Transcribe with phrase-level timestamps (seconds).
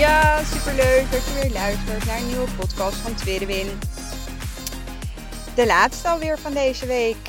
[0.00, 3.78] Ja, superleuk dat je weer luistert naar een nieuwe podcast van Tweede Win.
[5.54, 7.28] De laatste alweer van deze week.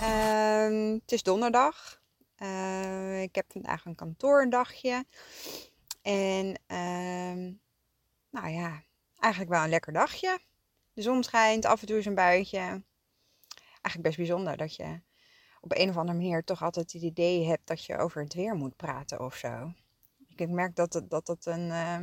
[0.00, 2.02] Ehm, het is donderdag.
[2.38, 5.04] Uh, ik heb vandaag een kantoordagje.
[6.02, 7.54] En uh,
[8.30, 8.82] nou ja,
[9.18, 10.38] eigenlijk wel een lekker dagje.
[10.92, 12.58] De zon schijnt, af en toe is een buitje.
[12.58, 15.00] Eigenlijk best bijzonder dat je
[15.60, 18.54] op een of andere manier toch altijd het idee hebt dat je over het weer
[18.54, 19.72] moet praten of zo.
[20.40, 21.66] Ik merk dat het, dat het een.
[21.66, 21.98] Uh,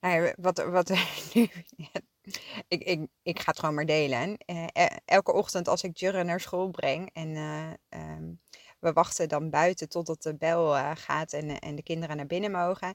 [0.00, 0.90] nou wat, wat
[2.68, 4.36] ik, ik, ik ga het gewoon maar delen.
[4.46, 4.66] Uh,
[5.04, 8.40] elke ochtend als ik Jurre naar school breng en uh, um,
[8.80, 12.94] we wachten dan buiten totdat de bel gaat en, en de kinderen naar binnen mogen.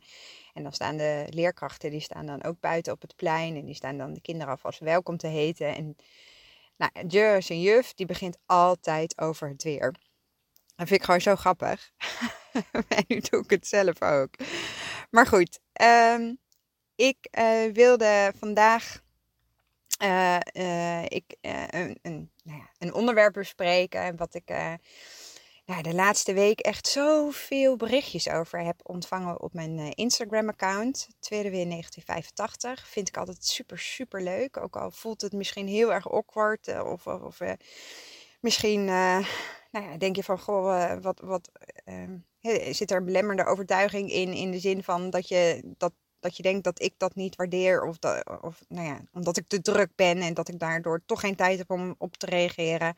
[0.54, 3.76] En dan staan de leerkrachten, die staan dan ook buiten op het plein en die
[3.76, 5.76] staan dan de kinderen alvast welkom te heten.
[5.76, 5.96] En
[6.78, 9.96] nou, Jur, zijn juf, die begint altijd over het weer.
[10.76, 11.92] Dat vind ik gewoon zo grappig.
[12.88, 14.36] en nu doe ik het zelf ook.
[15.10, 16.38] Maar goed, um,
[16.96, 19.04] ik uh, wilde vandaag
[20.04, 24.16] uh, uh, ik, een, een, nou ja, een, onderwerp bespreken.
[24.16, 24.50] Wat ik
[25.66, 31.08] nou, de laatste week echt zoveel berichtjes over heb ontvangen op mijn Instagram-account.
[31.20, 32.88] Tweede weer 1985.
[32.88, 34.58] Vind ik altijd super, super leuk.
[34.58, 36.82] Ook al voelt het misschien heel erg awkward.
[36.84, 37.40] of, of, of
[38.40, 38.90] misschien
[39.76, 41.52] nou ja, denk je van, goh, wat, wat
[41.86, 42.18] ehm,
[42.72, 46.44] zit er een belemmerende overtuiging in, in de zin van dat je, dat, dat je
[46.44, 49.90] denkt dat ik dat niet waardeer of, dat, of nou ja, omdat ik te druk
[49.96, 52.96] ben en dat ik daardoor toch geen tijd heb om op te reageren.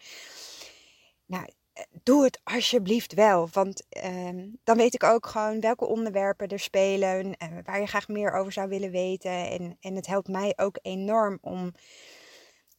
[1.25, 6.47] Nou, eh, doe het alsjeblieft wel, want ehm, dan weet ik ook gewoon welke onderwerpen
[6.47, 9.50] er spelen, en eh, waar je graag meer over zou willen weten.
[9.50, 11.73] En, en het helpt mij ook enorm om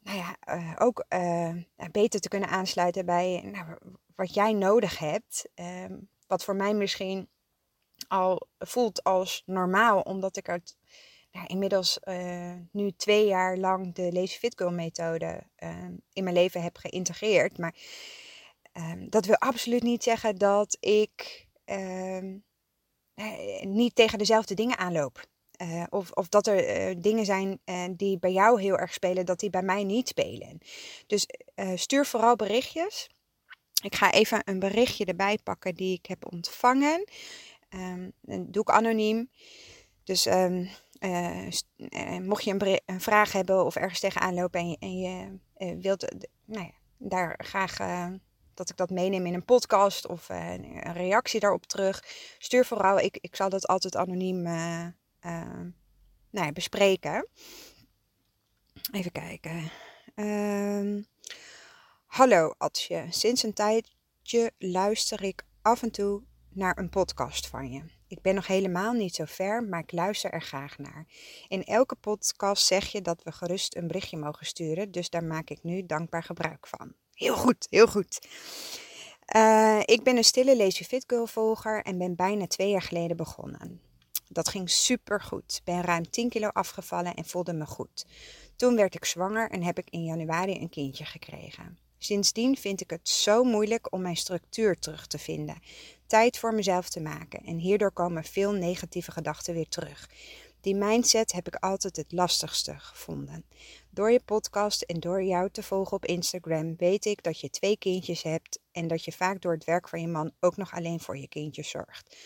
[0.01, 1.55] nou ja, uh, ook uh,
[1.91, 3.79] beter te kunnen aansluiten bij nou,
[4.15, 5.49] wat jij nodig hebt.
[5.55, 5.85] Uh,
[6.27, 7.29] wat voor mij misschien
[8.09, 10.77] al voelt als normaal, omdat ik het
[11.31, 16.37] nou, inmiddels uh, nu twee jaar lang de Lazy Fit Girl methode ehm, in mijn
[16.37, 17.59] leven heb geïntegreerd.
[17.59, 17.75] Maar
[18.73, 22.37] ehm, dat wil absoluut niet zeggen dat ik ehm,
[23.15, 25.27] eh, niet tegen dezelfde dingen aanloop.
[25.63, 29.27] Uh, of, of dat er uh, dingen zijn uh, die bij jou heel erg spelen,
[29.27, 30.59] dat die bij mij niet spelen.
[31.07, 31.27] Dus
[31.75, 33.09] stuur vooral berichtjes.
[33.83, 37.05] Ik ga even een berichtje erbij pakken die ik heb ontvangen.
[37.71, 39.31] Um, doe ik anoniem.
[40.05, 40.69] Dus um,
[42.23, 46.15] mocht je een, vraag hebben of ergens tegenaan lopen en je, en je wilt
[46.45, 47.77] nou ja, daar graag
[48.55, 52.05] dat ik dat meeneem in een podcast of een reactie daarop terug,
[52.39, 52.99] stuur vooral.
[52.99, 54.47] Ik, ik zal dat altijd anoniem
[55.27, 55.61] uh,
[56.31, 57.29] nou ja, bespreken.
[58.93, 59.71] Even kijken.
[60.15, 61.05] Uh,
[62.07, 67.83] hallo Atsje, sinds een tijdje luister ik af en toe naar een podcast van je.
[68.09, 71.07] Ik ben nog helemaal niet zo ver, maar ik luister er graag naar.
[71.49, 75.51] In elke podcast zeg je dat we gerust een berichtje mogen sturen, dus daar maak
[75.51, 76.93] ik nu dankbaar gebruik van.
[77.13, 78.27] Heel goed, heel goed.
[79.37, 83.17] Uh, ik ben een stille Lazy Fit Girl volger en ben bijna twee jaar geleden
[83.17, 83.81] begonnen.
[84.29, 85.61] Dat ging super goed.
[85.65, 88.07] Ben ruim 10 kilo afgevallen en voelde me goed.
[88.57, 91.79] Toen werd ik zwanger en heb ik in januari een kindje gekregen.
[91.99, 95.63] Sindsdien vind ik het zo moeilijk om mijn structuur terug te vinden,
[96.07, 100.09] tijd voor mezelf te maken en hierdoor komen veel negatieve gedachten weer terug.
[100.61, 103.45] Die mindset heb ik altijd het lastigste gevonden.
[103.91, 107.79] Door je podcast en door jou te volgen op Instagram weet ik dat je twee
[107.79, 111.01] kindjes hebt en dat je vaak door het werk van je man ook nog alleen
[111.01, 112.17] voor je kindjes zorgt.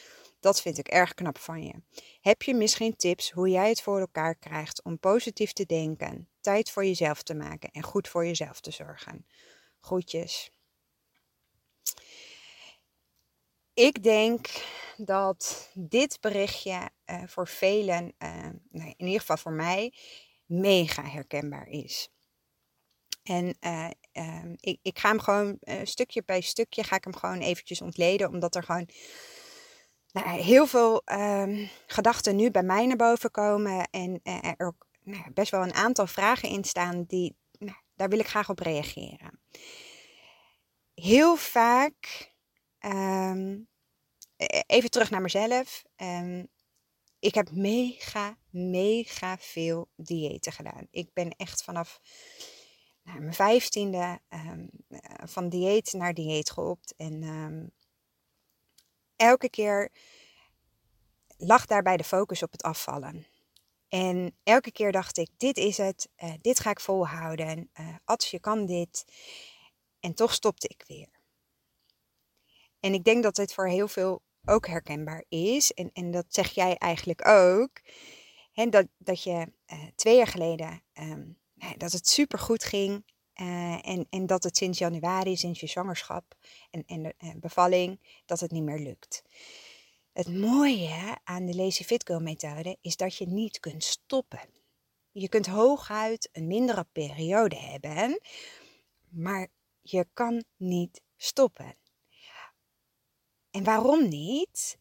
[0.43, 1.73] Dat vind ik erg knap van je.
[2.21, 6.71] Heb je misschien tips hoe jij het voor elkaar krijgt om positief te denken, tijd
[6.71, 9.27] voor jezelf te maken en goed voor jezelf te zorgen?
[9.81, 10.51] Groetjes.
[13.75, 14.49] Ik denk
[14.97, 19.95] dat dit berichtje uh, voor velen, uh, nee, in ieder geval voor mij,
[20.47, 22.09] mega herkenbaar is.
[23.23, 23.89] En uh,
[24.61, 28.55] ik, ik, ga hem gewoon stukje bij stukje ga ik hem gewoon eventjes ontleden, omdat
[28.55, 28.89] er gewoon
[30.13, 33.89] nou, heel veel um, gedachten nu bij mij naar boven komen.
[33.91, 38.09] En uh, er ook nou, best wel een aantal vragen in staan die, nou, daar
[38.09, 39.41] wil ik graag op reageren.
[40.95, 42.33] Heel vaak,
[42.81, 43.69] um,
[44.67, 45.83] even terug naar mezelf.
[45.97, 46.49] Um,
[47.19, 50.87] ik heb mega mega veel diëten gedaan.
[50.91, 52.01] Ik ben echt vanaf
[53.03, 54.71] nou, mijn vijftiende um,
[55.25, 56.95] van dieet naar dieet geopt.
[56.97, 57.23] En
[59.23, 59.91] elke keer
[61.37, 63.27] lag daarbij de focus op het afvallen.
[63.89, 67.71] En elke keer dacht ik, dit is het, uh, dit ga ik volhouden.
[67.81, 69.05] Uh, Ats, je kan dit.
[70.01, 71.09] En toch stopte ik weer.
[72.81, 75.73] En ik denk dat dit voor heel veel ook herkenbaar is.
[75.73, 77.81] En, en dat zeg jij eigenlijk ook.
[78.53, 81.39] En dat, dat je uh, twee jaar geleden, um,
[81.77, 83.05] dat het super goed ging.
[83.43, 86.35] Uh, en, en dat het sinds januari, sinds je zwangerschap
[86.71, 89.23] en, en de uh, bevalling, dat het niet meer lukt.
[90.13, 94.41] Het mooie aan de Lazy Fit Girl methode is dat je niet kunt stoppen.
[95.13, 98.21] Je kunt hooguit een mindere periode hebben,
[99.09, 99.49] maar
[99.81, 101.77] je kan niet stoppen.
[103.51, 104.79] En waarom niet?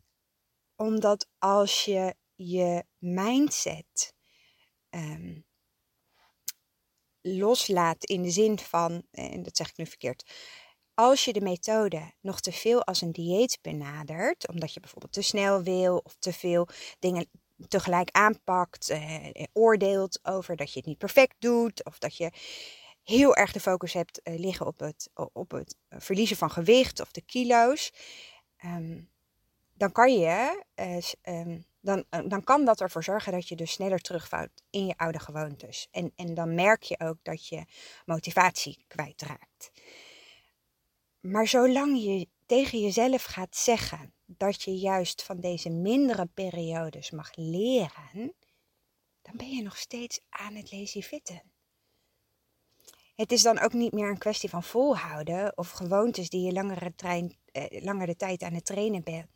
[0.75, 4.13] Omdat als je je mindset
[4.89, 5.45] um,
[7.21, 10.31] loslaat in de zin van, en dat zeg ik nu verkeerd,
[10.93, 15.21] als je de methode nog te veel als een dieet benadert, omdat je bijvoorbeeld te
[15.21, 16.67] snel wil of te veel
[16.99, 17.29] dingen
[17.67, 22.31] tegelijk aanpakt, eh, oordeelt over dat je het niet perfect doet of dat je
[23.03, 27.11] heel erg de focus hebt eh, liggen op het, op het verliezen van gewicht of
[27.11, 27.93] de kilo's,
[28.65, 29.09] um,
[29.73, 33.71] dan kan je uh, um, dan, eh, dan kan dat ervoor zorgen dat je dus
[33.71, 35.87] sneller terugvouwt in je oude gewoontes.
[35.91, 37.65] En, en dan merk je ook dat je
[38.05, 39.71] motivatie kwijtraakt.
[41.19, 47.31] Maar zolang je tegen jezelf gaat zeggen dat je juist van deze mindere periodes mag
[47.35, 48.33] leren,
[49.21, 51.41] dan ben je nog steeds aan het lazy fitten.
[53.15, 56.95] Het is dan ook niet meer een kwestie van volhouden of gewoontes die je langere,
[56.95, 59.27] trein, eh, langere tijd aan het trainen bent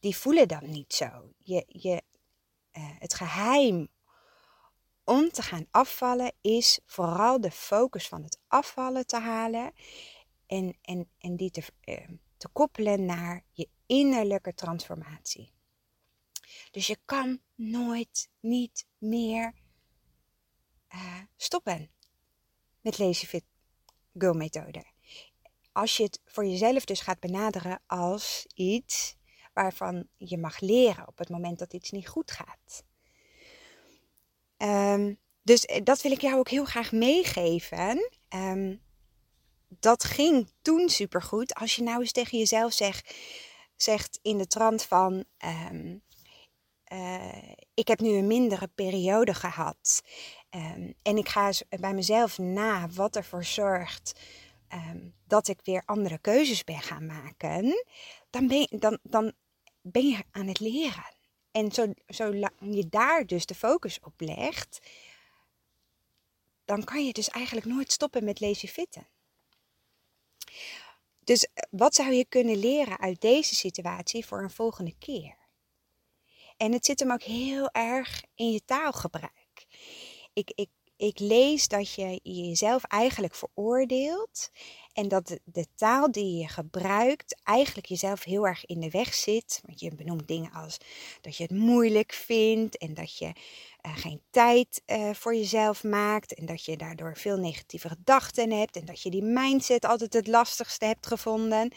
[0.00, 1.32] die voelen dan niet zo.
[1.38, 2.02] Je, je,
[2.72, 3.88] uh, het geheim
[5.04, 9.72] om te gaan afvallen is vooral de focus van het afvallen te halen
[10.46, 15.52] en, en, en die te, uh, te koppelen naar je innerlijke transformatie.
[16.70, 19.54] Dus je kan nooit niet meer
[20.94, 21.90] uh, stoppen
[22.80, 23.44] met Lazy Fit
[24.14, 24.84] Girl methode.
[25.72, 29.16] Als je het voor jezelf dus gaat benaderen als iets
[29.52, 32.84] waarvan je mag leren op het moment dat iets niet goed gaat.
[34.56, 38.10] Um, dus eh, dat wil ik jou ook heel graag meegeven.
[38.34, 38.82] Um,
[39.68, 41.54] dat ging toen supergoed.
[41.54, 43.14] Als je nou eens tegen jezelf zegt,
[43.76, 45.24] zegt in de trant van...
[45.72, 46.02] Um,
[46.92, 50.02] uh, ik heb nu een mindere periode gehad.
[51.02, 54.20] En ik ga bij mezelf na wat ervoor zorgt
[54.72, 57.84] um, dat ik weer andere keuzes ben gaan maken.
[58.30, 59.32] Dan ben, dan, dan
[59.80, 61.14] ben je aan het leren.
[61.50, 64.80] En zo, zolang je daar dus de focus op legt,
[66.64, 69.08] dan kan je dus eigenlijk nooit stoppen met lazy fitten.
[71.24, 75.36] Dus eh, wat zou je kunnen leren uit deze situatie voor een volgende keer?
[76.56, 79.66] En het zit hem ook heel erg in je taalgebruik.
[80.32, 80.68] Ik, ik,
[81.00, 84.50] ik lees dat je jezelf eigenlijk veroordeelt
[84.92, 89.60] en dat de, taal die je gebruikt eigenlijk jezelf heel erg in de weg zit.
[89.66, 90.76] Want je benoemt dingen als
[91.20, 96.34] dat je het moeilijk vindt en dat je uh, geen tijd uh, voor jezelf maakt.
[96.34, 98.76] En dat je daardoor veel negatieve gedachten hebt.
[98.76, 101.72] En dat je die mindset altijd het lastigste hebt gevonden.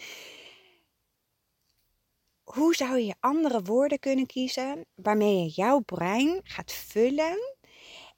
[2.43, 7.55] Hoe zou je andere woorden kunnen kiezen waarmee je jouw brein gaat vullen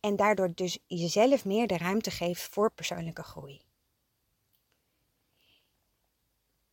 [0.05, 3.61] en daardoor dus jezelf meer de ruimte geeft voor persoonlijke groei?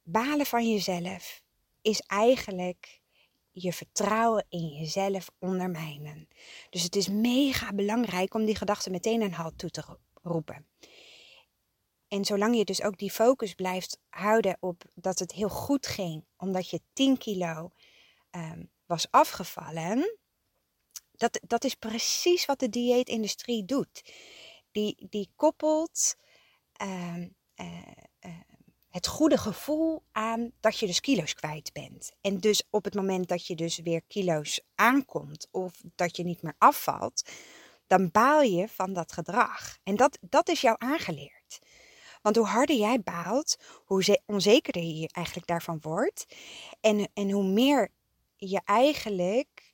[0.02, 1.42] balen van jezelf
[1.82, 3.00] is eigenlijk
[3.50, 6.28] je vertrouwen in jezelf ondermijnen.
[6.70, 10.66] Dus het is mega belangrijk om die gedachte meteen een halt toe te roepen.
[12.08, 16.24] En zolang je dus ook die focus blijft houden op dat het heel goed ging,
[16.36, 17.70] omdat je 10 kilo
[18.30, 20.18] um, was afgevallen,
[21.22, 24.12] dat, dat is precies wat de dieetindustrie doet.
[24.72, 26.16] Die, die koppelt
[26.82, 27.66] um, uh,
[28.20, 28.30] uh,
[28.90, 32.12] het goede gevoel aan dat je dus kilo's kwijt bent.
[32.20, 36.42] En dus op het moment dat je dus weer kilo's aankomt of dat je niet
[36.42, 37.30] meer afvalt,
[37.86, 39.78] dan baal je van dat gedrag.
[39.82, 41.58] En dat, dat is jou aangeleerd.
[42.22, 46.26] Want hoe harder jij baalt, hoe onzekerder je eigenlijk daarvan wordt.
[46.80, 47.90] En, en hoe meer
[48.36, 49.72] je eigenlijk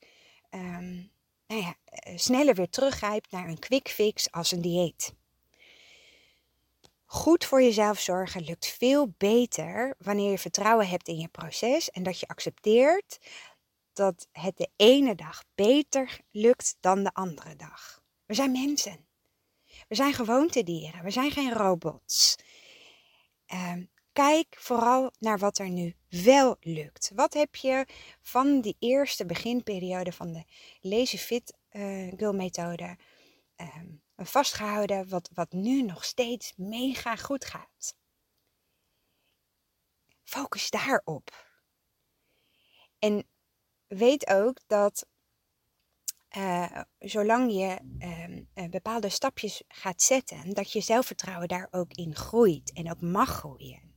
[0.50, 1.10] um,
[1.48, 5.12] nou ja, eh, sneller weer teruggrijpt naar een quick fix als een dieet.
[7.04, 12.02] Goed voor jezelf zorgen lukt veel beter wanneer je vertrouwen hebt in je proces en
[12.02, 13.18] dat je accepteert
[13.92, 18.02] dat het de ene dag beter lukt dan de andere dag.
[18.26, 19.06] We zijn mensen.
[19.88, 21.04] We zijn gewoontedieren.
[21.04, 22.36] We zijn geen robots.
[23.46, 23.84] Ehm,
[24.18, 27.10] kijk vooral naar wat er nu wel lukt.
[27.14, 27.86] Wat heb je
[28.20, 30.44] van die eerste beginperiode van de
[30.80, 32.96] Lazy Fit uh, Girl methode
[33.56, 37.96] ehm, vastgehouden, wat, wat nu nog steeds mega goed gaat?
[40.24, 41.46] Focus daarop.
[42.98, 43.26] En
[43.86, 45.06] weet ook dat
[46.36, 47.78] uh, zolang je
[48.54, 53.28] uh, bepaalde stapjes gaat zetten, dat je zelfvertrouwen daar ook in groeit en ook mag
[53.28, 53.88] groeien.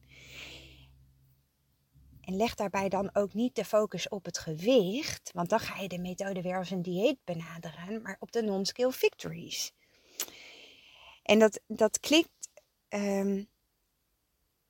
[2.31, 5.87] En leg daarbij dan ook niet de focus op het gewicht, want dan ga je
[5.87, 9.73] de methode weer als een dieet benaderen, maar op de non-skill victories.
[11.23, 12.49] En dat, dat klinkt
[12.89, 13.49] um,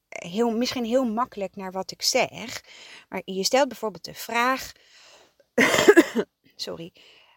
[0.09, 2.63] heel, misschien heel makkelijk naar wat ik zeg,
[3.09, 4.71] maar je stelt bijvoorbeeld de vraag:
[6.55, 6.93] sorry,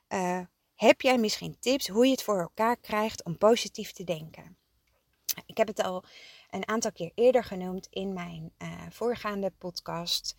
[0.08, 0.40] uh,
[0.74, 4.56] heb jij misschien tips hoe je het voor elkaar krijgt om positief te denken?
[5.46, 6.04] Ik heb het al
[6.54, 10.36] een aantal keer eerder genoemd in mijn uh, voorgaande podcast.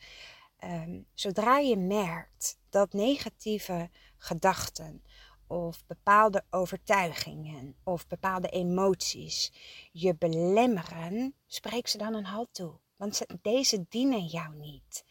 [0.64, 5.04] Um, zodra je merkt dat negatieve gedachten
[5.48, 9.52] of bepaalde overtuigingen of bepaalde emoties
[9.92, 12.74] je belemmeren, spreek ze dan een halt toe.
[12.96, 15.04] Want deze dienen jou niet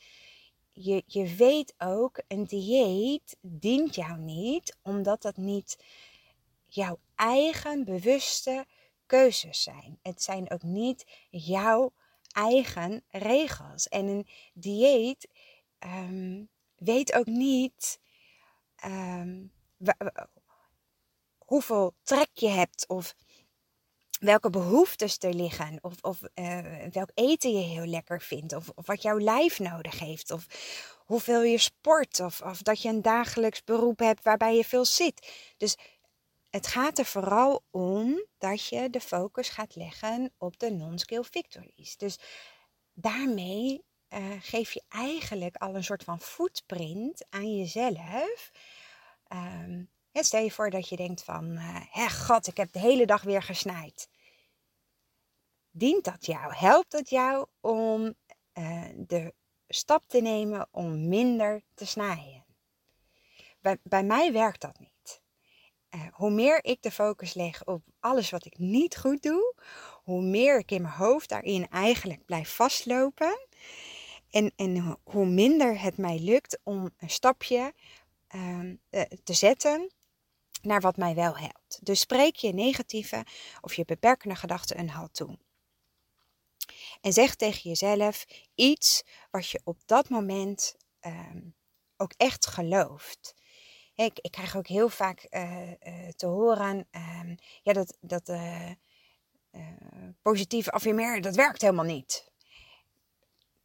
[0.75, 5.85] je, je weet ook, een dieet dient jou niet, omdat dat niet
[6.67, 8.67] jouw eigen bewuste
[9.15, 9.99] keuzes zijn.
[10.03, 11.93] Het zijn ook niet jouw
[12.33, 13.89] eigen regels.
[13.89, 15.29] En een dieet
[15.79, 18.01] um, weet ook niet
[18.85, 19.53] um,
[21.39, 23.15] hoeveel trek je hebt of
[24.21, 25.79] welke behoeftes er liggen.
[25.81, 28.53] Of, of uh, welk eten je heel lekker vindt.
[28.53, 30.31] Of, of, wat jouw lijf nodig heeft.
[30.31, 30.47] Of
[30.99, 32.21] hoeveel je sport.
[32.21, 35.33] Of, of dat je een dagelijks beroep hebt waarbij je veel zit.
[35.57, 35.77] Dus
[36.55, 41.97] het gaat er vooral om dat je de focus gaat leggen op de non-skill victories.
[41.97, 42.19] Dus
[42.93, 48.51] daarmee uh, geef je eigenlijk al een soort van footprint aan jezelf.
[49.29, 53.07] Um, stel je voor dat je denkt van, uh, hè god, ik heb de hele
[53.07, 54.09] dag weer gesnijd
[55.71, 56.55] dient dat jou?
[56.55, 58.15] Helpt het jou om
[58.55, 59.35] uh, de
[59.69, 62.45] stap te nemen om minder te snijden?
[63.61, 64.94] Bij, bij mij werkt dat niet.
[66.15, 69.55] Hoe meer ik de focus leg op alles wat ik niet goed doe,
[70.03, 73.47] hoe meer ik in mijn hoofd daarin eigenlijk blijf vastlopen.
[74.31, 77.73] En, en hoe minder het mij lukt om een stapje
[78.35, 78.71] uh,
[79.25, 79.93] te zetten
[80.63, 81.79] naar wat mij wel helpt.
[81.83, 83.27] Dus spreek je negatieve
[83.61, 85.39] of je beperkende gedachten een halt toe.
[87.01, 91.41] En zeg tegen jezelf iets wat je op dat moment ehm,
[91.97, 93.35] ook echt gelooft.
[93.95, 98.71] Ik, ik, krijg ook heel vaak uh, uh, te horen um, ja, dat, dat uh,
[100.23, 102.33] positieve affirmeren, dat werkt helemaal niet.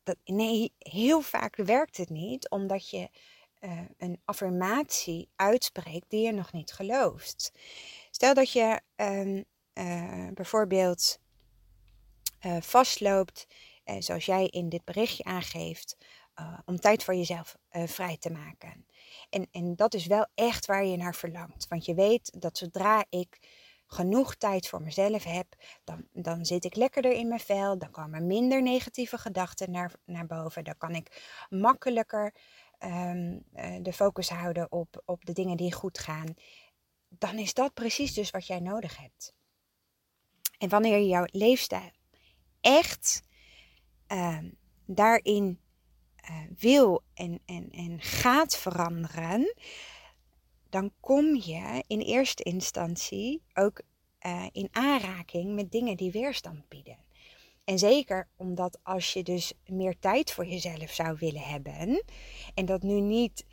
[0.03, 3.09] Dat, nee, heel vaak werkt het niet omdat je
[3.97, 7.51] een affirmatie uitspreekt die je nog niet gelooft.
[8.11, 9.45] Stel dat je um,
[10.33, 11.19] bijvoorbeeld
[12.45, 13.47] uh, vastloopt,
[13.85, 15.97] uh, zoals jij in dit berichtje aangeeft,
[16.39, 18.85] uh, om tijd voor jezelf vrij te maken.
[19.29, 21.67] En, en dat is wel echt waar je naar verlangt.
[21.67, 23.39] Want je weet dat zodra ik
[23.87, 28.27] genoeg tijd voor mezelf heb, dan, dan zit ik lekkerder in mijn vel, dan komen
[28.27, 32.33] minder negatieve gedachten naar, naar boven, dan kan ik makkelijker
[32.79, 33.43] um,
[33.83, 36.33] de focus houden op, op de dingen die goed gaan.
[37.09, 39.33] Dan is dat precies dus wat jij nodig hebt.
[40.57, 41.91] En wanneer je jouw leefstijl
[42.61, 43.21] echt
[44.07, 44.37] uh,
[44.85, 45.59] daarin
[46.29, 49.55] uh, wil en, en, en gaat veranderen,
[50.69, 53.81] dan kom je in eerste instantie ook
[54.25, 56.97] uh, in aanraking met dingen die weerstand bieden.
[57.63, 62.03] En zeker omdat als je dus meer tijd voor jezelf zou willen hebben
[62.53, 63.45] en dat nu niet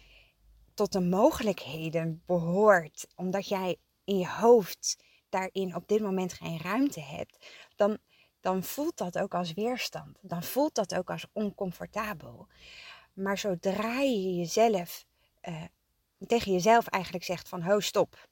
[0.74, 7.00] tot de mogelijkheden behoort, omdat jij in je hoofd daarin op dit moment geen ruimte
[7.00, 7.98] hebt, dan
[8.46, 10.18] dan voelt dat ook als weerstand.
[10.20, 12.46] Dan voelt dat ook als oncomfortabel.
[13.12, 15.06] Maar zodra je jezelf
[15.42, 15.62] uh,
[16.26, 18.28] tegen jezelf eigenlijk zegt van ho stop.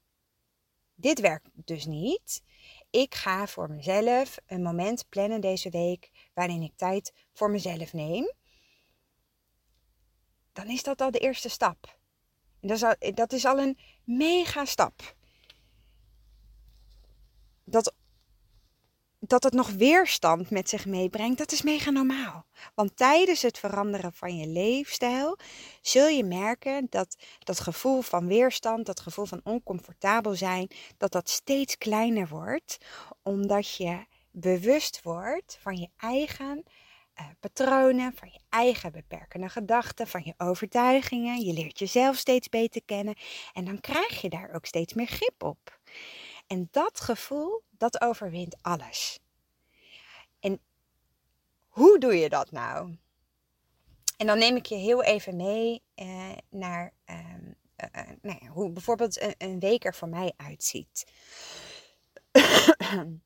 [0.95, 2.43] Dit werkt dus niet.
[2.91, 8.33] Ik ga voor mezelf een moment plannen deze week waarin ik tijd voor mezelf neem.
[10.53, 11.99] Dan is dat al de eerste stap.
[12.61, 15.15] En dat, is al, dat is al een mega stap.
[17.65, 17.95] Dat
[19.27, 22.47] dat het nog weerstand met zich meebrengt, dat is mega normaal.
[22.75, 25.39] Want tijdens het veranderen van je leefstijl
[25.81, 31.31] zul je merken dat dat gevoel van weerstand, dat gevoel van oncomfortabel zijn, dat dat
[31.31, 32.79] steeds kleiner wordt,
[33.23, 36.65] omdat je bewust wordt van je eigen
[37.21, 41.41] uh, patronen, van je eigen beperkende gedachten, van je overtuigingen.
[41.41, 43.15] Je leert jezelf steeds beter kennen
[43.53, 45.79] en dan krijg je daar ook steeds meer grip op.
[46.47, 49.19] En dat gevoel, dat overwint alles.
[50.41, 50.61] En
[51.69, 52.97] hoe doe je dat nou?
[54.17, 58.47] En dan neem ik je heel even mee eh, naar ehm, eh, eh nou ja,
[58.47, 61.13] hoe bijvoorbeeld een, week er voor mij uitziet.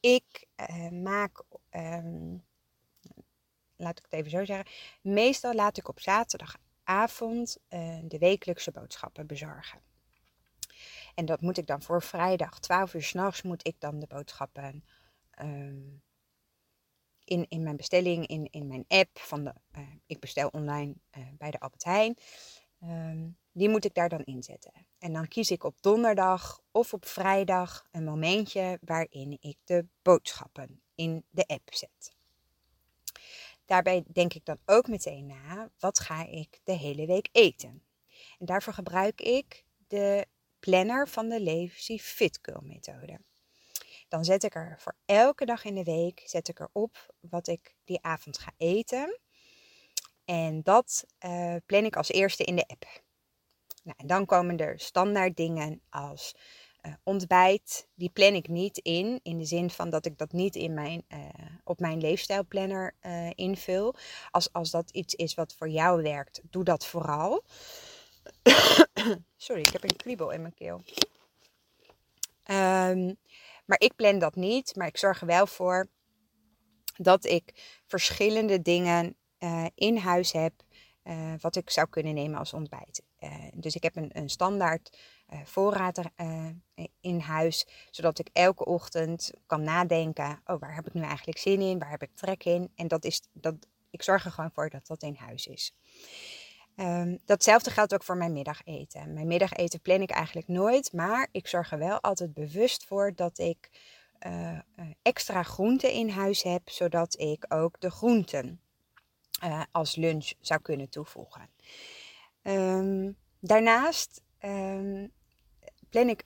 [0.00, 2.44] ik eh, maak, um,
[3.76, 4.66] laat ik het even zo zeggen,
[5.02, 7.58] meestal laat ik op zaterdagavond
[8.02, 9.80] de wekelijkse boodschappen bezorgen.
[11.14, 14.84] En dat moet ik dan voor vrijdag, 12 uur s'nachts, moet ik dan de boodschappen
[15.40, 16.02] um,
[17.24, 21.24] in, in mijn bestelling, in, in mijn app van de, uh, ik bestel online uh,
[21.38, 22.16] bij de Albert Heijn.
[22.82, 24.86] Um, die moet ik daar dan inzetten.
[24.98, 30.82] En dan kies ik op donderdag of op vrijdag een momentje waarin ik de boodschappen
[30.94, 32.14] in de app zet.
[33.64, 37.82] Daarbij denk ik dan ook meteen na, wat ga ik de hele week eten?
[38.38, 40.26] En daarvoor gebruik ik de
[40.64, 43.20] planner van de Lazy Fit methode.
[44.08, 47.74] Dan zet ik er voor elke dag in de week zet ik erop wat ik
[47.84, 49.18] die avond ga eten.
[50.24, 53.02] En dat uh, plan ik als eerste in de app.
[53.82, 56.34] Nou, en dan komen er standaard dingen als
[56.82, 57.88] uh, ontbijt.
[57.94, 61.04] Die plan ik niet in, in de zin van dat ik dat niet in mijn,
[61.08, 61.18] uh,
[61.64, 62.94] op mijn leefstijlplanner
[63.34, 63.94] invul.
[64.30, 67.44] Als, als dat iets is wat voor jou werkt, doe dat vooral.
[69.36, 70.82] Sorry, ik heb een kriebel in mijn keel.
[72.50, 73.16] Um,
[73.64, 74.76] maar ik plan dat niet.
[74.76, 75.86] Maar ik zorg er wel voor
[76.96, 80.52] dat ik verschillende dingen uh, in huis heb.
[81.04, 83.02] Uh, wat ik zou kunnen nemen als ontbijt.
[83.20, 84.98] Uh, dus ik heb een, een standaard
[85.44, 86.00] voorraad
[87.00, 87.66] in huis.
[87.90, 90.40] Zodat ik elke ochtend kan nadenken.
[90.44, 91.78] Oh, waar heb ik nu eigenlijk zin in?
[91.78, 92.72] Waar heb ik trek in?
[92.74, 93.54] En dat is, dat,
[93.90, 95.74] ik zorg er gewoon voor dat dat in huis is.
[96.76, 99.12] Um, datzelfde geldt ook voor mijn middageten.
[99.12, 103.38] Mijn middageten plan ik eigenlijk nooit, maar ik zorg er wel altijd bewust voor dat
[103.38, 103.70] ik
[104.26, 104.58] uh,
[105.02, 108.60] extra groenten in huis heb, zodat ik ook de groenten
[109.44, 111.48] uh, als lunch zou kunnen toevoegen.
[112.42, 115.12] Um, daarnaast um,
[115.88, 116.24] plan ik,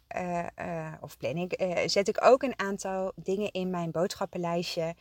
[1.00, 4.94] of plan ik, zet ik ook een aantal dingen in mijn boodschappenlijstje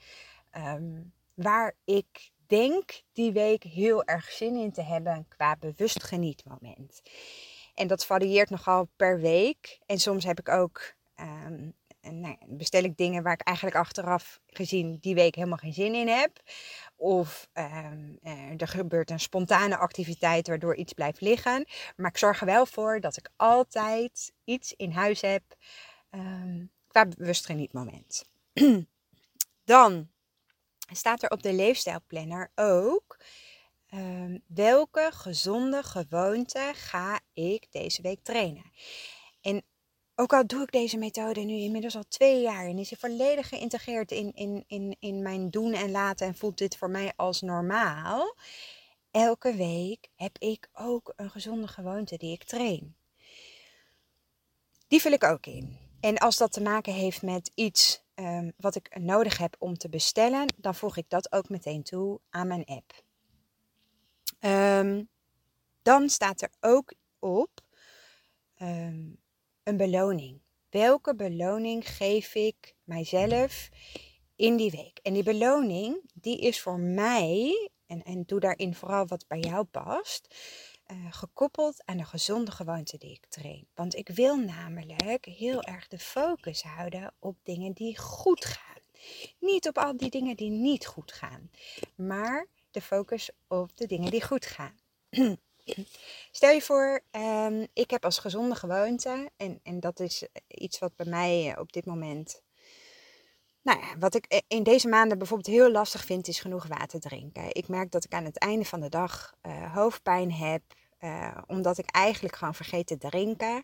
[1.34, 7.02] waar ik denk die week heel erg zin in te hebben qua bewust genietmoment.
[7.76, 9.80] En dat varieert nogal per week.
[9.86, 14.98] En soms heb ik ook, um, nou, bestel ik dingen waar ik eigenlijk achteraf gezien
[15.02, 16.42] die week helemaal geen zin in heb.
[16.96, 18.20] Of um,
[18.58, 21.66] er gebeurt een spontane activiteit waardoor iets blijft liggen.
[21.96, 25.44] Maar ik zorg er wel voor dat ik altijd iets in huis heb
[26.12, 28.26] um, qua bewust genietmoment.
[29.64, 30.10] Dan
[30.96, 33.18] staat er op de leefstijlplanner ook
[33.94, 38.72] um, welke gezonde gewoonte ga ik deze week trainen.
[39.42, 39.64] En
[40.16, 43.50] ook al doe ik deze methode nu inmiddels al twee jaar en is hij volledig
[43.50, 47.42] geïntegreerd in, in, in, in mijn doen en laten en voelt dit voor mij als
[47.42, 48.36] normaal.
[49.12, 52.96] Elke week heb ik ook een gezonde gewoonte die ik train.
[54.88, 55.78] Die vul ik ook in.
[56.00, 59.90] En als dat te maken heeft met iets um, wat ik nodig heb om te
[59.90, 63.04] bestellen, dan voeg ik dat ook meteen toe aan mijn app.
[64.40, 65.10] Um,
[65.82, 67.50] dan staat er ook op
[68.62, 69.18] um,
[69.64, 70.40] een beloning.
[70.70, 73.70] Welke beloning geef ik mijzelf
[74.36, 75.00] in die week?
[75.04, 79.64] En die beloning, die is voor mij, en, en doe daarin vooral wat bij jou
[79.64, 80.36] past,
[80.92, 83.68] uh, gekoppeld aan de gezonde gewoonte die ik train.
[83.74, 88.82] Want ik wil namelijk heel erg de focus houden op dingen die goed gaan.
[89.40, 91.52] Niet op al die dingen die niet goed gaan,
[91.96, 94.80] maar de focus op de dingen die goed gaan.
[96.32, 100.96] Stel je voor, um, ik heb als gezonde gewoonte, en, en dat is iets wat
[100.96, 102.42] bij mij op dit moment
[103.68, 107.56] nou ja, wat ik in deze maanden bijvoorbeeld heel lastig vind, is genoeg water drinken.
[107.56, 110.62] Ik merk dat ik aan het einde van de dag uh, hoofdpijn heb,
[111.00, 113.64] uh, omdat ik eigenlijk gewoon vergeet te drinken.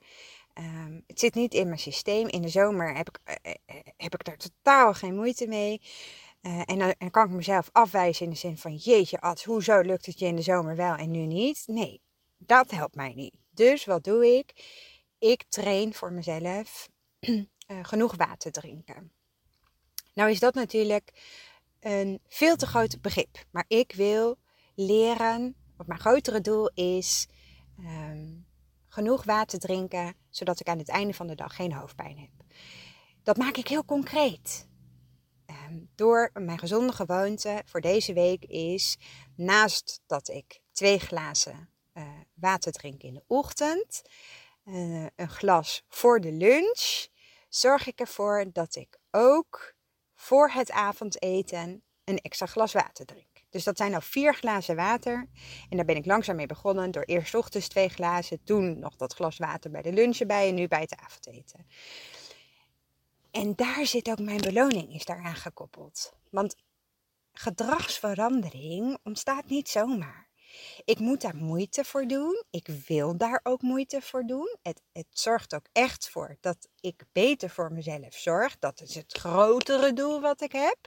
[0.60, 2.28] Um, het zit niet in mijn systeem.
[2.28, 3.54] In de zomer heb ik, uh,
[3.98, 5.82] heb ik daar totaal geen moeite mee.
[6.42, 10.06] en dan, dan, kan ik mezelf afwijzen in de zin van: Jeetje, Ad, hoezo lukt
[10.06, 11.64] het je in de zomer wel en nu niet?
[11.66, 12.02] Nee,
[12.38, 13.36] dat helpt mij niet.
[13.50, 14.54] Dus wat doe ik?
[15.20, 16.90] Ik train voor mezelf
[17.92, 19.12] genoeg water drinken.
[20.14, 21.12] Nou is dat natuurlijk
[21.80, 23.46] een veel te groot begrip.
[23.52, 24.38] Maar ik wil
[24.76, 27.28] leren, of mijn grotere doel is
[27.78, 28.32] ehm,
[28.88, 32.30] genoeg water drinken, zodat ik aan het einde van de dag geen hoofdpijn heb.
[33.24, 34.68] Dat maak ik heel concreet.
[35.46, 38.98] Ehm, door mijn gezonde gewoonte voor deze week is,
[39.36, 44.02] naast dat ik twee glazen uh, water drink in de ochtend,
[44.66, 47.08] uh, een glas voor de lunch,
[47.50, 49.73] zorg ik ervoor dat ik ook
[50.24, 53.44] voor het avondeten een extra glas water drink.
[53.50, 55.28] Dus dat zijn nou vier glazen water.
[55.70, 56.92] En daar ben ik langzaam mee begonnen.
[56.92, 60.56] Door eerst ochtends twee glazen, toen nog dat glas water bij de lunch erbij en
[60.56, 61.66] nu bij het avondeten.
[63.32, 66.14] En daar zit ook mijn beloning, is daaraan gekoppeld.
[66.30, 66.56] Want
[67.34, 70.28] gedragsverandering ontstaat niet zomaar.
[70.86, 72.44] Ik moet daar moeite voor doen.
[72.50, 74.58] Ik wil daar ook moeite voor doen.
[74.62, 78.60] Het, het zorgt ook echt voor dat ik beter voor mezelf zorg.
[78.60, 80.78] Dat is het grotere doel wat ik heb.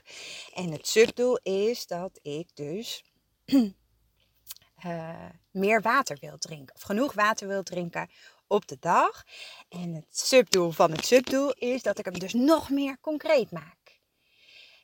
[0.53, 3.03] En het subdoel is dat ik dus
[3.45, 6.75] uh, meer water wil drinken.
[6.75, 8.09] Of genoeg water wil drinken
[8.47, 9.23] op de dag.
[9.69, 13.99] En het subdoel van het subdoel is dat ik hem dus nog meer concreet maak.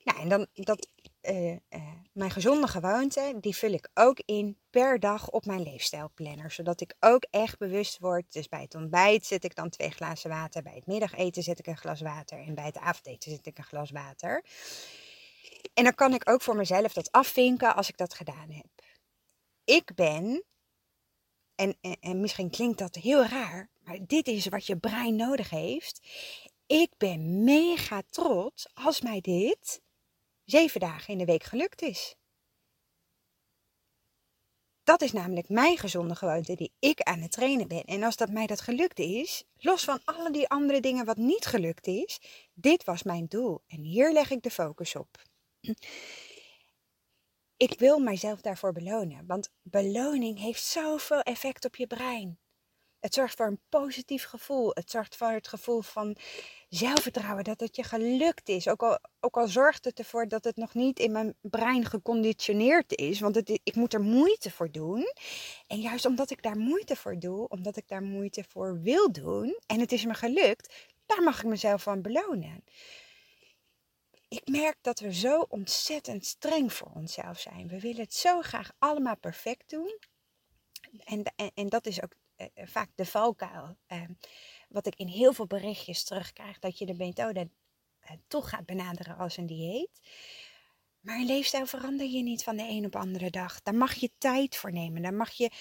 [0.03, 0.87] Nou, en dan dat
[1.29, 1.57] uh,
[2.13, 6.51] mijn gezonde gewoonte, die vul ik ook in per dag op mijn leefstijlplanner.
[6.51, 8.33] Zodat ik ook echt bewust word.
[8.33, 10.63] Dus bij het ontbijt zet ik dan twee glazen water.
[10.63, 12.39] Bij het middageten zet ik een glas water.
[12.39, 14.43] En bij het avondeten zet ik een glas water.
[15.73, 18.67] En dan kan ik ook voor mezelf dat afvinken als ik dat gedaan heb.
[19.63, 20.43] Ik ben,
[21.55, 25.49] en, en, en misschien klinkt dat heel raar, maar dit is wat je brein nodig
[25.49, 26.07] heeft.
[26.67, 29.81] Ik ben mega trots als mij dit
[30.45, 32.15] zeven dagen in de week gelukt is.
[34.83, 37.83] Dat is namelijk mijn gezonde gewoonte die ik aan het trainen ben.
[37.83, 41.45] En als dat mij dat gelukt is, los van alle die andere dingen wat niet
[41.45, 42.19] gelukt is,
[42.53, 43.61] dit was mijn doel.
[43.67, 45.21] En hier leg ik de focus op.
[47.57, 52.39] Ik wil mijzelf daarvoor belonen, want beloning heeft zoveel effect op je brein.
[53.03, 54.71] Het zorgt voor een positief gevoel.
[54.73, 56.15] Het zorgt voor het gevoel van
[56.69, 58.67] zelfvertrouwen, dat het je gelukt is.
[58.67, 62.97] Ook al, ook al zorgt het ervoor dat het nog niet in mijn brein geconditioneerd
[62.97, 65.05] is, want het, ik moet er moeite voor doen.
[65.67, 69.59] En juist omdat ik daar moeite voor doe, omdat ik daar moeite voor wil doen
[69.65, 70.73] en het is me gelukt,
[71.05, 72.63] daar mag ik mezelf van belonen.
[74.27, 77.67] Ik merk dat we zo ontzettend streng voor onszelf zijn.
[77.67, 79.99] We willen het zo graag allemaal perfect doen.
[81.03, 82.13] En, en, en dat is ook
[82.55, 83.77] vaak de valkuil.
[83.87, 84.01] Uh,
[84.69, 87.49] wat ik in heel veel berichtjes terugkrijg, dat je de methode
[88.03, 89.99] uh, toch gaat benaderen als een dieet.
[90.99, 93.61] Maar een leefstijl verander je niet van de een op de andere dag.
[93.61, 95.01] Daar mag je tijd voor nemen.
[95.01, 95.51] Daar mag je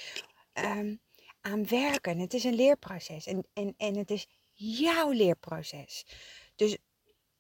[0.52, 1.00] um,
[1.40, 2.18] aan werken.
[2.18, 3.26] Het is een leerproces.
[3.26, 6.06] En, en, en het is jouw leerproces.
[6.56, 6.76] Dus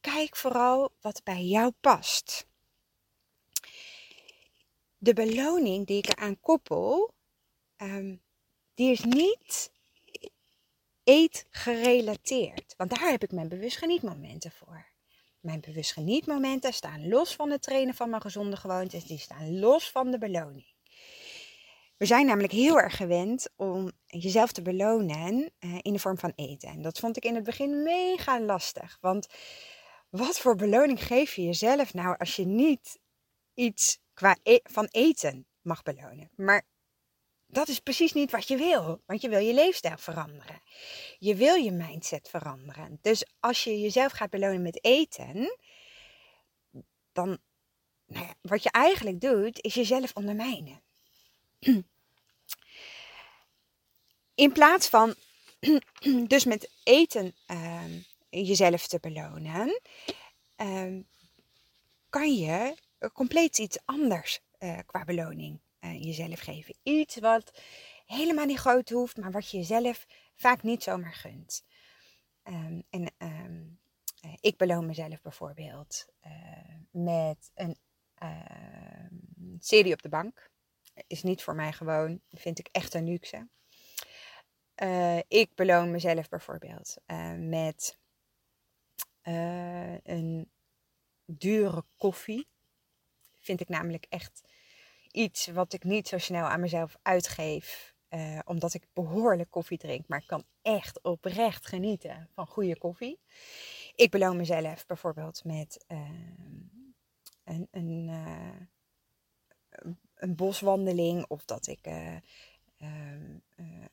[0.00, 2.46] kijk vooral wat bij jou past.
[4.98, 7.14] De beloning die ik eraan koppel,
[7.76, 8.22] um,
[8.74, 9.72] die is niet
[11.04, 12.74] eet gerelateerd.
[12.76, 14.86] Want daar heb ik mijn bewust genietmomenten voor.
[15.40, 19.04] Mijn bewust genietmomenten staan los van het trainen van mijn gezonde gewoontes.
[19.04, 20.72] Die staan los van de beloning.
[21.96, 26.32] We zijn namelijk heel erg gewend om jezelf te belonen uh, in de vorm van
[26.36, 26.68] eten.
[26.68, 28.98] En dat vond ik in het begin mega lastig.
[29.00, 29.26] Want
[30.10, 33.00] wat voor beloning geef je jezelf nou als je niet
[33.54, 36.30] iets qua e van eten mag belonen?
[36.36, 36.66] Maar
[37.52, 40.62] dat is precies niet wat je wil, want je wil je leefstijl veranderen.
[41.18, 42.98] Je wil je mindset veranderen.
[43.02, 45.58] Dus als je jezelf gaat belonen met eten,
[47.12, 47.38] dan,
[48.06, 50.82] nou wat je eigenlijk doet, is jezelf ondermijnen.
[54.34, 55.14] In plaats van
[56.32, 57.84] dus met eten uh,
[58.28, 59.80] jezelf te belonen,
[60.56, 61.00] uh,
[62.08, 62.76] kan je
[63.12, 66.74] compleet iets anders uh, qua beloning uh, jezelf geven.
[66.82, 67.60] Iets wat
[68.06, 71.64] helemaal niet groot hoeft, maar wat je jezelf vaak niet zomaar gunt.
[72.44, 73.80] Um, en um,
[74.24, 76.32] uh, ik beloon mezelf bijvoorbeeld uh,
[76.90, 77.76] met een
[78.14, 79.14] ehm,
[79.58, 80.50] serie op de bank.
[81.06, 83.48] Is niet voor mij gewoon, vind ik echt een luxe.
[85.28, 86.96] ik beloon mezelf bijvoorbeeld
[87.36, 87.98] met
[90.02, 90.50] een
[91.24, 92.46] dure koffie.
[93.38, 94.42] Vind ik namelijk echt
[95.12, 97.94] iets wat ik niet zo snel aan mezelf uitgeef.
[98.10, 100.08] Uh, omdat ik behoorlijk koffie drink.
[100.08, 103.18] Maar ik kan echt oprecht genieten van goede koffie.
[103.94, 105.98] Ik beloon mezelf bijvoorbeeld met uh,
[107.44, 108.60] een, een, uh,
[110.14, 111.24] een boswandeling.
[111.28, 112.20] Of dat ik ehm,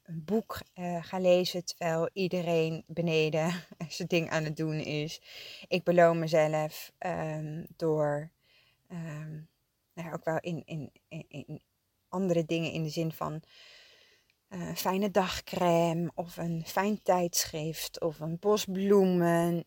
[0.04, 0.62] een boek
[1.02, 3.54] ga lezen terwijl iedereen beneden
[3.90, 5.22] zijn ding aan het doen is.
[5.68, 8.32] Ik beloon mezelf um, door
[10.14, 10.92] ook wel in, in,
[11.28, 11.62] in,
[12.08, 13.42] andere dingen in de zin van
[14.50, 19.66] uh, fijne dagcrème of een fijn tijdschrift of een bos bloemen.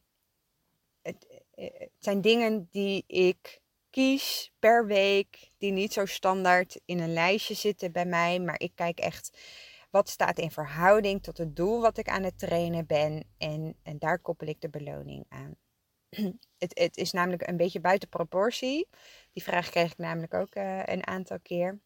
[1.03, 6.99] Het, eh, het zijn dingen die ik kies per week, die niet zo standaard in
[6.99, 9.39] een lijstje zitten bij mij, maar ik kijk echt
[9.91, 13.99] wat staat in verhouding tot het doel wat ik aan het trainen ben en, en
[13.99, 15.57] daar koppel ik de beloning aan.
[16.59, 18.89] Het, het is namelijk een beetje buiten proportie.
[19.33, 21.81] Die vraag kreeg ik namelijk ook uh, een aantal keer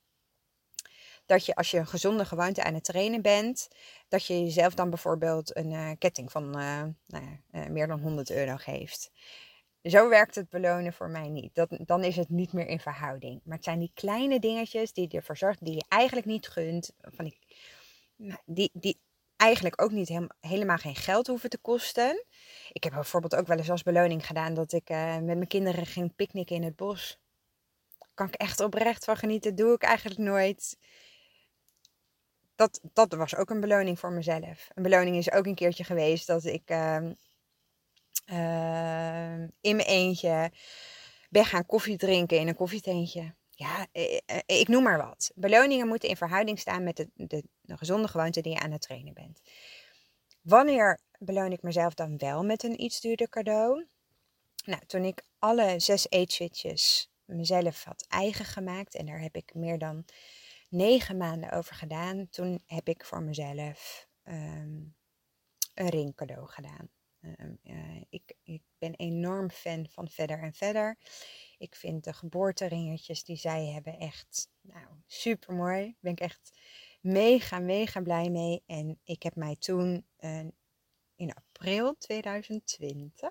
[1.27, 3.69] dat je als je een gezonde gewoonte aan het trainen bent,
[4.09, 8.31] dat je jezelf dan bijvoorbeeld een uh, ketting van uh, nou ja, meer dan 100
[8.31, 9.11] euro geeft.
[9.83, 11.55] Zo werkt het belonen voor mij niet.
[11.55, 13.41] Dat, dan is het niet meer in verhouding.
[13.45, 16.93] Maar het zijn die kleine dingetjes die ervoor zorgen, die je eigenlijk niet gunt.
[17.01, 17.39] Van die,
[18.45, 19.01] die, die
[19.37, 22.25] eigenlijk ook niet helemaal, helemaal geen geld hoeven te kosten.
[22.73, 26.15] Ik heb bijvoorbeeld ook wel eens als beloning gedaan dat ik met mijn kinderen ging
[26.15, 27.19] picknicken in het bos.
[28.15, 29.55] Kan ik echt oprecht van genieten.
[29.55, 30.77] Doe ik eigenlijk nooit
[32.57, 34.69] dat, dat was ook een beloning voor mezelf.
[34.75, 36.99] Een beloning is ook een keertje geweest dat ik uh,
[38.33, 40.51] uh, in mijn eentje
[41.31, 43.35] ben gaan koffie drinken in een koffietentje.
[43.51, 45.33] Ja, eh, eh, ik noem maar wat.
[45.35, 48.81] Beloningen moeten in verhouding staan met de, de, de gezonde gewoonte die je aan het
[48.81, 49.41] trainen bent.
[50.43, 53.87] Wanneer beloon ik mezelf dan wel met een iets duurder cadeau?
[54.65, 59.79] Nou, toen ik alle zes eetswitjes mezelf had eigen gemaakt en daar heb ik meer
[59.79, 60.05] dan
[60.69, 62.29] negen maanden over gedaan.
[62.31, 64.95] Toen heb ik voor mezelf um,
[65.75, 66.89] een ring cadeau gedaan.
[67.21, 70.99] Um, uh, ik, ik, ben enorm fan van Verder en Verder.
[71.59, 75.97] Ik vind de geboorteringetjes die zij hebben echt nou, super mooi.
[76.01, 76.61] Ben ik echt
[77.01, 78.63] mega, mega blij mee.
[78.67, 80.47] En ik heb mij toen uh,
[81.17, 83.31] in april 2020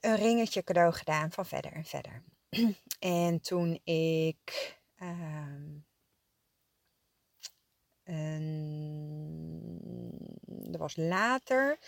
[0.00, 2.24] een ringetje cadeau gedaan van Verder en Verder.
[2.98, 5.84] en toen ik Um,
[10.70, 11.78] dat was later,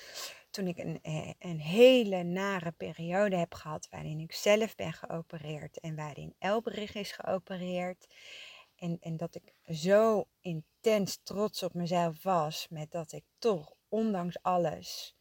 [0.51, 5.81] toen ik een, eh, een hele nare periode heb gehad waarin ik zelf ben geopereerd
[5.81, 8.07] en waarin Elbrich is geopereerd.
[8.77, 14.42] En, en dat ik zo intens trots op mezelf was, met dat ik toch, ondanks
[14.42, 15.16] alles,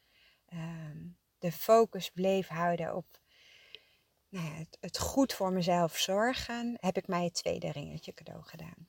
[0.53, 3.05] um, de focus bleef houden op
[4.29, 8.43] nou ja, het, het, goed voor mezelf zorgen, heb ik mij het tweede ringetje cadeau
[8.43, 8.87] gedaan.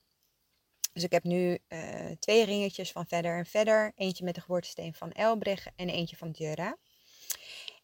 [0.92, 3.92] Dus ik heb nu uh, twee ringetjes van Verder en Verder.
[3.94, 6.78] Eentje met de geboortesteen van Elbrich en eentje van Djura.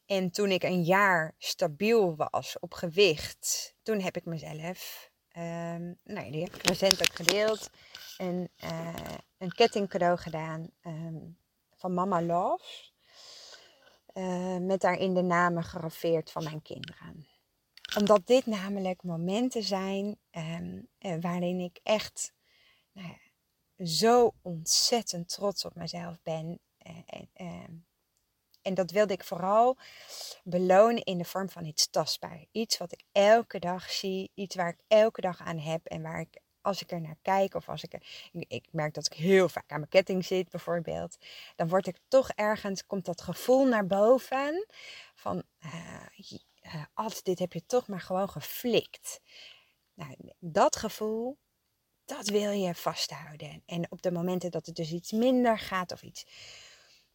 [0.06, 6.30] En toen ik een jaar stabiel was op gewicht, toen heb ik mezelf, um, nou
[6.30, 7.70] die heb ik recent ook gedeeld,
[8.16, 8.94] een, uh,
[9.38, 11.39] een ketting cadeau gedaan um,
[11.80, 12.94] van Mama Loves.
[14.14, 17.28] Uh, met daarin de namen geraffeerd van mijn kinderen
[17.96, 20.88] omdat dit namelijk momenten zijn um,
[21.20, 22.32] waarin ik echt
[22.92, 23.18] nou ja,
[23.86, 26.60] zo ontzettend trots op mezelf ben.
[26.86, 27.64] Uh, uh,
[28.62, 29.76] en dat wilde ik vooral
[30.44, 32.44] belonen in de vorm van iets tastbaar.
[32.52, 36.20] Iets wat ik elke dag zie, iets waar ik elke dag aan heb en waar
[36.20, 37.94] ik als ik er naar kijk of als ik,
[38.33, 41.16] ik merk dat ik heel vaak aan mijn ketting zit bijvoorbeeld,
[41.57, 44.66] dan word ik toch ergens, komt dat gevoel naar boven
[45.14, 46.05] van uh,
[46.62, 49.20] uh, als dit heb je toch maar gewoon geflikt.
[49.94, 51.38] Nou, dat gevoel,
[52.05, 53.62] dat wil je vasthouden.
[53.66, 56.27] En op de momenten dat het dus iets minder gaat of iets,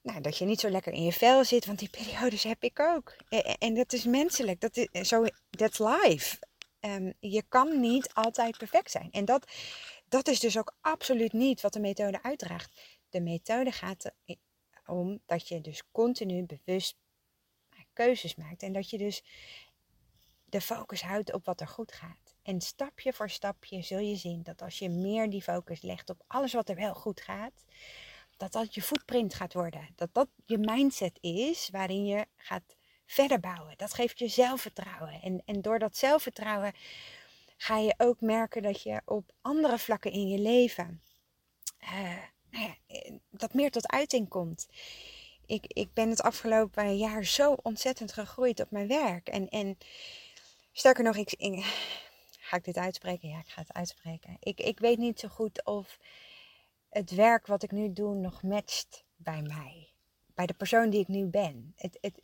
[0.02, 2.80] nou, dat je niet zo lekker in je vel zit, want die periodes heb ik
[2.80, 3.16] ook.
[3.60, 6.38] En, dat is menselijk, dat is zo, that's life.
[6.86, 9.12] Um, je kan niet altijd perfect zijn.
[9.12, 9.52] En dat,
[10.08, 12.80] dat is dus ook absoluut niet wat de methode uitdraagt.
[13.10, 14.12] De methode gaat
[14.84, 16.98] erom dat je dus continu bewust
[17.96, 18.64] keuzes maakt.
[18.64, 19.24] En dat je dus
[20.46, 22.36] de focus houdt op wat er goed gaat.
[22.42, 26.24] En stapje voor stapje zul je zien dat als je meer die focus legt op
[26.28, 27.66] alles wat er wel goed gaat,
[28.38, 29.90] dat dat je footprint gaat worden.
[29.96, 33.74] Dat dat je mindset is waarin je gaat verder bouwen.
[33.78, 35.22] Dat geeft je zelfvertrouwen.
[35.22, 36.74] En, en door dat zelfvertrouwen
[37.58, 41.02] ga je ook merken dat je op andere vlakken in je leven
[41.84, 42.18] uh,
[42.50, 44.68] nou ja, eh, dat meer tot uiting komt
[45.46, 49.28] ik, ik ben het afgelopen jaar zo ontzettend gegroeid op mijn werk.
[49.28, 49.78] En, en
[50.72, 51.36] sterker nog, ik,
[52.40, 53.30] ga ik dit uitspreken?
[53.30, 54.38] Ja, ik ga het uitspreken.
[54.40, 56.00] Ik, ik weet niet zo goed of
[56.90, 59.90] het werk wat ik nu doe nog matcht bij mij.
[60.34, 61.74] Bij de persoon die ik nu ben.
[61.76, 62.22] Het, het,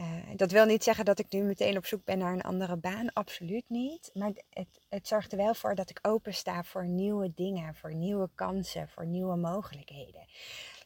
[0.00, 0.04] Uh,
[0.36, 3.12] dat wil niet zeggen dat ik nu meteen op zoek ben naar een andere baan,
[3.12, 4.10] absoluut niet.
[4.14, 7.94] Maar het, het zorgt er wel voor dat ik open sta voor nieuwe dingen, voor
[7.94, 10.26] nieuwe kansen, voor nieuwe mogelijkheden.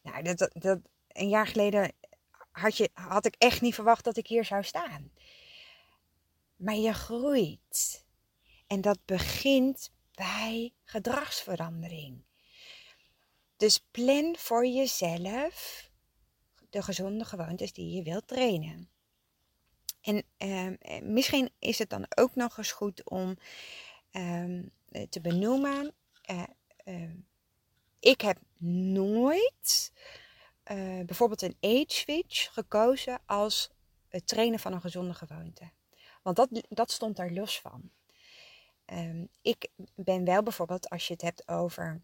[0.03, 1.92] Nou, dat, dat, een jaar geleden
[2.51, 5.11] had, je, had ik echt niet verwacht dat ik hier zou staan.
[6.57, 8.05] Maar je groeit.
[8.66, 12.25] En dat begint bij gedragsverandering.
[13.57, 15.90] Dus plan voor jezelf
[16.70, 18.91] de gezonde gewoontes die je wilt trainen.
[20.03, 23.37] En ehm, eh, misschien is het dan ook nog eens goed om
[24.11, 25.95] ehm, eh, te benoemen.
[26.31, 27.11] Uh,
[28.01, 29.93] ik heb nooit
[31.07, 33.71] bijvoorbeeld een age switch gekozen als
[34.09, 35.71] het trainen van een gezonde gewoonte.
[36.23, 37.91] Want dat, dat stond daar los van.
[39.43, 42.03] ik ben wel bijvoorbeeld, als je het hebt over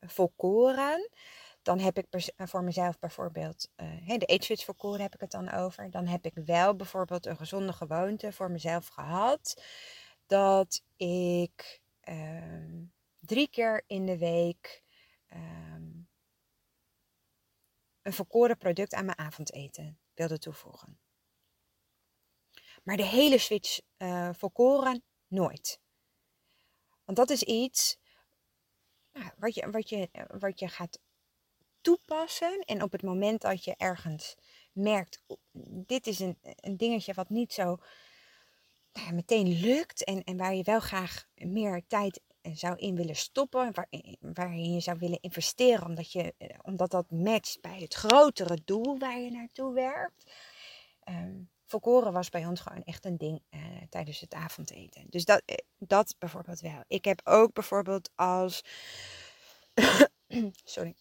[0.00, 1.10] volkoren,
[1.68, 5.30] dan heb ik eh, voor mezelf bijvoorbeeld, uh, de eetswitch voor koren heb ik het
[5.30, 5.90] dan over.
[5.90, 9.62] Dan heb ik wel bijvoorbeeld een gezonde gewoonte voor mezelf gehad.
[10.26, 12.84] Dat ik ehm,
[13.18, 14.82] drie keer in de week
[15.26, 15.90] ehm,
[18.02, 20.98] een volkoren product aan mijn avondeten wilde toevoegen.
[22.82, 25.80] Maar de hele switch uh, volkoren nooit.
[27.04, 27.98] Want dat is iets
[29.12, 30.98] nou, wat, je, wat, je, wat je gaat
[31.80, 32.60] toepassen.
[32.64, 34.34] En op het moment dat je ergens
[34.72, 35.22] merkt,
[35.86, 37.64] dit is een, een dingetje wat niet zo
[38.92, 40.04] nou ja, meteen lukt.
[40.04, 43.72] En, en waar je wel graag meer tijd zou in willen stoppen.
[43.72, 43.88] Waar,
[44.20, 45.86] waarin je zou willen investeren.
[45.86, 50.32] Omdat, je, omdat dat matcht bij het grotere doel waar je naartoe werkt.
[51.08, 55.06] Um, volkoren was bij ons gewoon echt een ding uh, tijdens het avondeten.
[55.08, 56.84] Dus dat, eh, dat bijvoorbeeld wel.
[56.86, 58.64] Ik heb ook bijvoorbeeld als.
[60.64, 60.94] sorry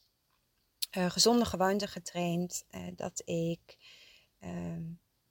[0.97, 3.77] uh, gezonde gewoonte getraind uh, dat ik
[4.39, 4.49] uh,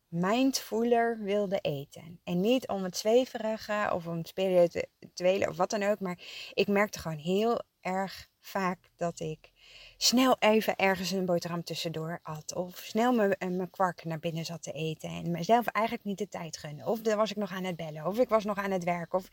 [0.09, 2.21] mindfuller wilde eten.
[2.25, 6.01] En niet om het zweverige of om het spirituele of wat dan ook.
[6.01, 6.19] Maar
[6.53, 9.51] ik merkte gewoon heel erg vaak dat ik
[9.97, 12.55] snel even ergens een boterham tussendoor at.
[12.55, 15.09] Of snel mijn, eh, mijn kwark naar binnen zat te eten.
[15.09, 16.85] En mezelf eigenlijk niet de tijd gunde.
[16.85, 18.07] Of dan was ik nog aan het bellen.
[18.07, 19.13] Of ik was nog aan het werk.
[19.13, 19.29] Of...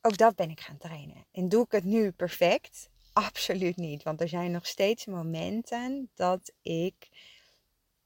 [0.00, 1.26] Ook dat ben ik gaan trainen.
[1.32, 2.90] En doe ik het nu perfect?
[3.12, 4.02] Absoluut niet.
[4.02, 7.08] Want er zijn nog steeds momenten dat ik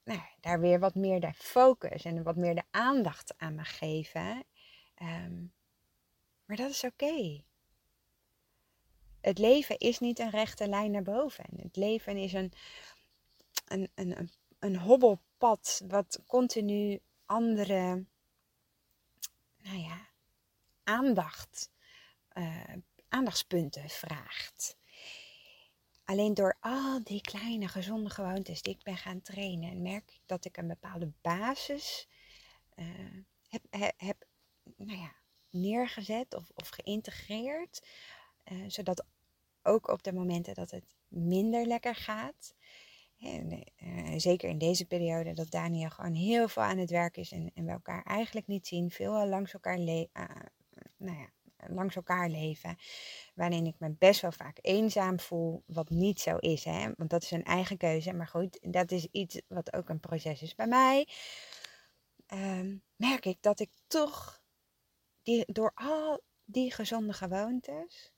[0.05, 4.45] nou, daar weer wat meer de focus en wat meer de aandacht aan mag geven.
[4.95, 5.45] Ehm,
[6.45, 7.43] maar dat is oké.
[9.21, 11.45] Het leven is niet een rechte lijn naar boven.
[11.57, 12.53] Het leven is een,
[13.67, 18.05] een, een, een hobbelpad wat continu andere
[19.63, 20.09] nou ja,
[20.85, 21.71] aandacht,
[22.35, 22.75] uh,
[23.09, 24.77] aandachtspunten vraagt.
[26.13, 30.45] Alleen door al die kleine gezonde gewoontes die ik ben gaan trainen, merk ik dat
[30.45, 32.09] ik een bepaalde basis
[32.77, 32.87] uh,
[33.49, 34.27] heb, heb,
[34.77, 35.13] nou ja,
[35.51, 37.87] neergezet of, of geïntegreerd.
[38.53, 39.05] Uh, zodat
[39.63, 42.55] ook op de momenten dat het minder lekker gaat.
[43.19, 47.33] En, uh, zeker in deze periode dat Daniel gewoon heel veel aan het werk is
[47.33, 48.91] en, en we elkaar eigenlijk niet zien.
[48.91, 50.09] Veel langs elkaar, le
[50.97, 51.31] nou ja,
[51.69, 52.77] langs elkaar leven.
[53.35, 56.65] Waarin ik me best wel vaak eenzaam voel, wat niet zo is.
[56.65, 56.91] Hè?
[56.97, 58.13] Want dat is een eigen keuze.
[58.13, 61.09] Maar goed, dat is iets wat ook een proces is bij mij.
[62.27, 64.43] Ehm, merk ik dat ik toch
[65.47, 68.13] door al die gezonde gewoontes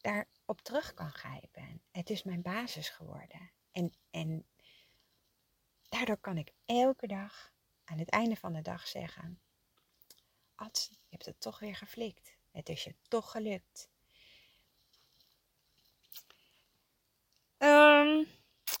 [0.00, 1.82] daarop terug kan grijpen.
[1.90, 3.50] Het is mijn basis geworden.
[3.70, 4.46] En, en
[5.88, 7.52] daardoor kan ik elke dag
[7.84, 9.40] aan het einde van de dag zeggen:
[10.54, 12.35] Ad, je hebt het toch weer geflikt.
[12.56, 13.88] Het is je toch gelukt.
[17.58, 18.26] Um,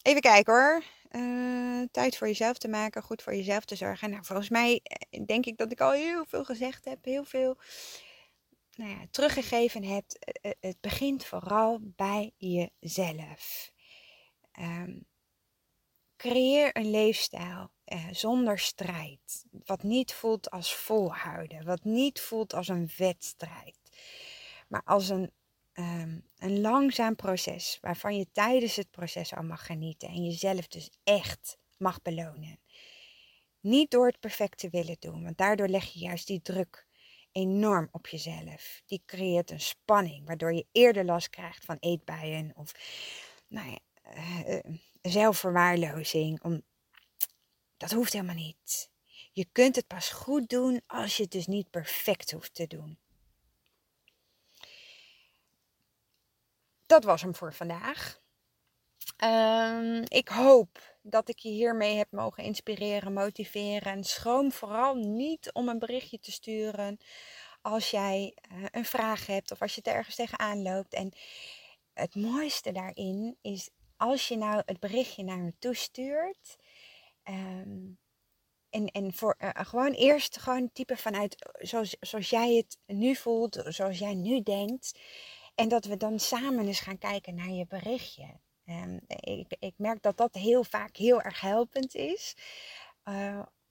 [0.02, 0.82] even kijken hoor.
[1.10, 4.10] Uh, tijd voor jezelf te maken, goed voor jezelf te zorgen.
[4.10, 7.56] Nou, volgens mij eh, denk ik dat ik al heel veel gezegd heb, heel veel
[8.74, 10.04] nou ja, teruggegeven heb.
[10.10, 13.72] Eh, het begint vooral bij jezelf.
[14.58, 15.06] Um,
[16.16, 19.44] creëer een leefstijl eh, zonder strijd.
[19.64, 21.64] Wat niet voelt als volhouden.
[21.64, 23.78] Wat niet voelt als een wedstrijd.
[24.68, 25.30] Maar als een,
[25.74, 27.78] um, een langzaam proces.
[27.80, 30.08] Waarvan je tijdens het proces al mag genieten.
[30.08, 32.58] En jezelf dus echt mag belonen.
[33.60, 35.22] Niet door het perfect te willen doen.
[35.22, 36.86] Want daardoor leg je juist die druk
[37.32, 38.82] enorm op jezelf.
[38.86, 40.26] Die creëert een spanning.
[40.26, 42.52] Waardoor je eerder last krijgt van eetbuien.
[42.54, 42.72] Of
[43.48, 43.78] nou ja,
[44.46, 44.58] uh,
[45.02, 46.42] zelfverwaarlozing.
[46.42, 46.62] Om,
[47.76, 48.90] dat hoeft helemaal niet.
[49.32, 52.98] Je kunt het pas goed doen als je het dus niet perfect hoeft te doen.
[56.86, 58.20] Dat was hem voor vandaag.
[59.24, 63.92] Um, ik hoop dat ik je hiermee heb mogen inspireren, motiveren.
[63.92, 66.98] En schroom vooral niet om een berichtje te sturen
[67.62, 70.94] als jij eh, een vraag hebt of als je het ergens tegenaan loopt.
[70.94, 71.12] En
[71.94, 76.56] het mooiste daarin is als je nou het berichtje naar me toestuurt.
[77.28, 77.98] Um,
[78.70, 83.62] en, en voor, uh, gewoon eerst gewoon typen vanuit zoals, zoals jij het nu voelt,
[83.64, 84.98] zoals jij nu denkt.
[85.54, 88.40] En dat we dan samen eens gaan kijken naar je berichtje.
[88.64, 92.36] Um, ik, ik merk dat dat heel vaak heel erg helpend is.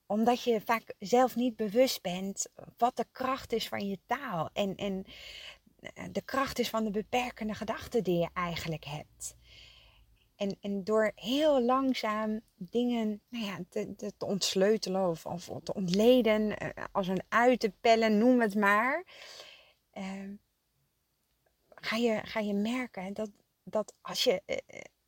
[0.06, 2.47] Omdat je vaak zelf niet bewust bent
[2.78, 4.49] wat de kracht is van je taal.
[4.53, 5.06] En, en
[6.12, 9.36] de kracht is van de beperkende gedachten die je eigenlijk hebt.
[10.36, 15.73] En, en door heel langzaam dingen nou ja, te, te, te ontsleutelen of, of, te
[15.73, 19.05] ontleden, eh, als een uit te pellen, noem het maar.
[19.93, 20.29] Uh,
[21.75, 23.29] ga, je, ga je merken dat,
[23.63, 24.57] dat als je, uh,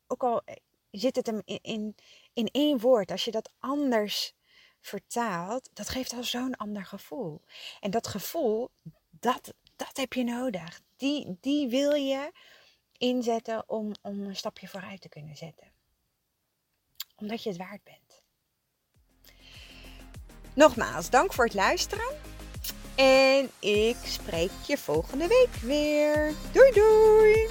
[0.06, 0.42] ook al
[0.90, 1.94] zit het hem in, in,
[2.32, 4.34] in één woord, als je dat anders
[4.80, 7.42] vertaalt, dat geeft al zo'n ander gevoel.
[7.80, 8.70] En dat gevoel,
[9.10, 10.80] dat, dat heb je nodig.
[10.96, 12.32] Die, die wil je
[12.98, 15.66] inzetten om, om een stapje vooruit te kunnen zetten.
[17.16, 18.22] Omdat je het waard bent.
[20.54, 22.16] Nogmaals, dank voor het luisteren.
[22.96, 26.34] En ik spreek je volgende week weer.
[26.52, 27.48] Doei doei!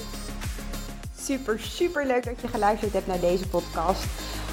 [1.20, 4.06] Super, super leuk dat je geluisterd hebt naar deze podcast.